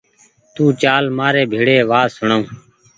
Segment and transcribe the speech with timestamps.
[0.53, 2.43] تو چآل مآر ڀيڙي وآت سوڻآئو